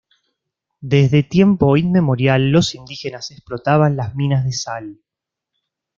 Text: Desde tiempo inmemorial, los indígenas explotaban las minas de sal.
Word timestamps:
Desde 0.81 1.21
tiempo 1.21 1.77
inmemorial, 1.77 2.49
los 2.49 2.73
indígenas 2.73 3.29
explotaban 3.29 3.95
las 3.95 4.15
minas 4.15 4.43
de 4.45 4.51
sal. 4.51 4.97